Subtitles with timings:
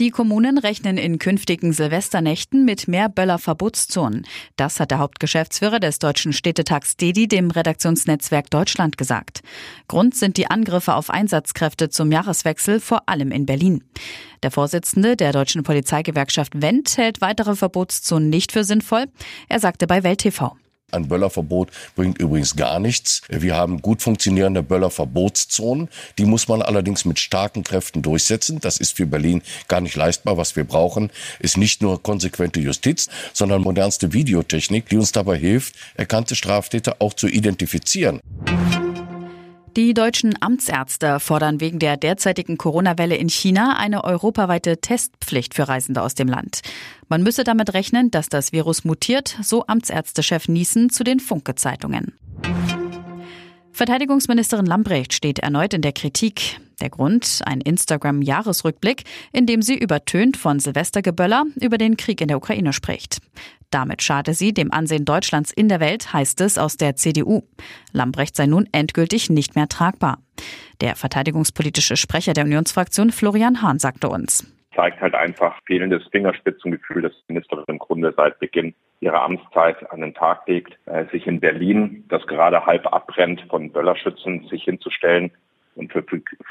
[0.00, 4.26] Die Kommunen rechnen in künftigen Silvesternächten mit mehr Böller-Verbotszonen.
[4.54, 9.40] Das hat der Hauptgeschäftsführer des Deutschen Städtetags DEDI dem Redaktionsnetzwerk Deutschland gesagt.
[9.88, 13.82] Grund sind die Angriffe auf Einsatzkräfte zum Jahreswechsel, vor allem in Berlin.
[14.44, 19.06] Der Vorsitzende der deutschen Polizeigewerkschaft Wendt hält weitere Verbotszonen nicht für sinnvoll.
[19.48, 20.56] Er sagte bei Welt TV.
[20.90, 23.20] Ein Böllerverbot bringt übrigens gar nichts.
[23.28, 25.90] Wir haben gut funktionierende Böllerverbotszonen.
[26.16, 28.58] Die muss man allerdings mit starken Kräften durchsetzen.
[28.60, 30.38] Das ist für Berlin gar nicht leistbar.
[30.38, 35.74] Was wir brauchen, ist nicht nur konsequente Justiz, sondern modernste Videotechnik, die uns dabei hilft,
[35.94, 38.20] erkannte Straftäter auch zu identifizieren.
[39.78, 46.02] Die deutschen Amtsärzte fordern wegen der derzeitigen Corona-Welle in China eine europaweite Testpflicht für Reisende
[46.02, 46.62] aus dem Land.
[47.08, 52.12] Man müsse damit rechnen, dass das Virus mutiert, so Amtsärztechef Niesen zu den Funke-Zeitungen.
[53.70, 56.58] Verteidigungsministerin Lambrecht steht erneut in der Kritik.
[56.80, 62.36] Der Grund, ein Instagram-Jahresrückblick, in dem sie übertönt von Silvestergeböller über den Krieg in der
[62.36, 63.18] Ukraine spricht.
[63.70, 67.42] Damit schade sie dem Ansehen Deutschlands in der Welt, heißt es aus der CDU.
[67.92, 70.18] Lambrecht sei nun endgültig nicht mehr tragbar.
[70.80, 74.46] Der verteidigungspolitische Sprecher der Unionsfraktion Florian Hahn sagte uns
[74.78, 80.00] zeigt halt einfach fehlendes Fingerspitzengefühl, das die Ministerin im Grunde seit Beginn ihrer Amtszeit an
[80.00, 85.32] den Tag legt, äh, sich in Berlin, das gerade halb abbrennt, von Böllerschützen sich hinzustellen
[85.78, 86.04] und für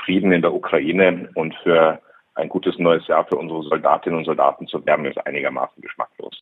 [0.06, 2.00] Frieden in der Ukraine und für
[2.36, 6.42] ein gutes neues Jahr für unsere Soldatinnen und Soldaten zu werben, ist einigermaßen geschmacklos.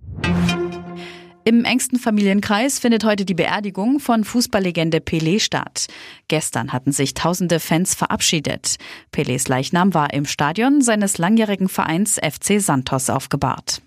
[1.48, 5.86] Im engsten Familienkreis findet heute die Beerdigung von Fußballlegende Pelé statt.
[6.28, 8.78] Gestern hatten sich tausende Fans verabschiedet.
[9.14, 13.85] Pelés Leichnam war im Stadion seines langjährigen Vereins FC Santos aufgebahrt.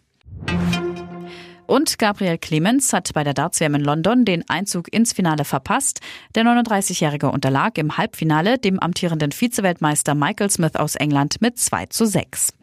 [1.69, 6.01] Und Gabriel Clemens hat bei der Darts-WM in London den Einzug ins Finale verpasst.
[6.35, 12.07] Der 39-Jährige unterlag im Halbfinale dem amtierenden Vizeweltmeister Michael Smith aus England mit 2 zu
[12.07, 12.55] 6.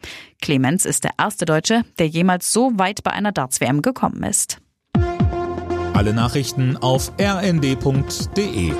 [0.42, 4.58] Clemens ist der erste Deutsche, der jemals so weit bei einer Darts-WM gekommen ist.
[5.94, 8.72] Alle Nachrichten auf rnd.de